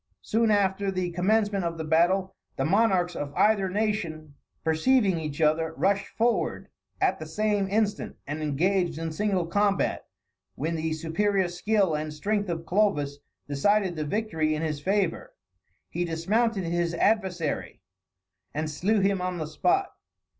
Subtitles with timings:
[0.23, 5.75] Soon after the commencement of the battle, the monarchs of either nation perceiving each other,
[5.77, 10.07] rushed forward at the same instant, and engaged in single combat,
[10.55, 15.35] when the superior skill and strength of Clovis decided the victory in his favor;
[15.87, 17.79] he dismounted his adversary,
[18.55, 19.91] and slew him on the spot.